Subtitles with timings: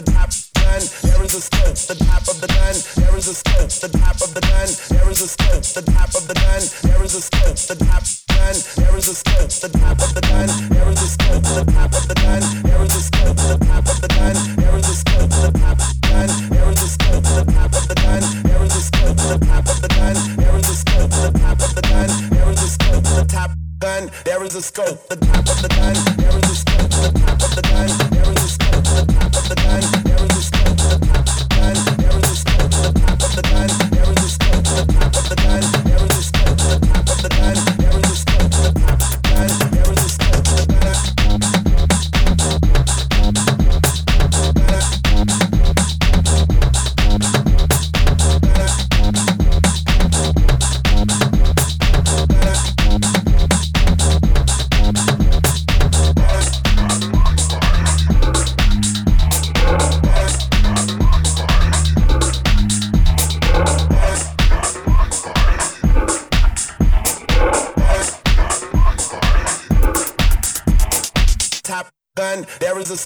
[0.00, 0.80] the top gun.
[1.02, 2.74] There is a scope, the top of the gun.
[2.96, 4.68] There is a scope, the top of the gun.
[4.88, 6.62] There is a scope, the top of the gun.
[6.88, 8.56] There is a scope, the top gun.
[8.80, 10.48] There is a scope, the top of the gun.
[10.72, 12.40] There is a scope, the top of the gun.
[12.64, 14.34] There is a scope, the top of the gun.
[14.56, 16.28] There is a scope, the top gun.
[16.48, 18.22] There is a scope, the top of the gun.
[18.48, 20.16] There is a scope, the top of the gun.
[20.40, 22.08] There is a scope, the top of the gun.
[22.30, 24.02] There is a scope, the top gun.
[24.24, 25.94] There is a scope, the top of the gun.
[26.16, 26.69] There is a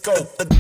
[0.04, 0.53] go.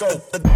[0.00, 0.49] go.